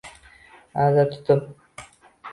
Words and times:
Aza 0.83 1.03
tutib 1.11 1.41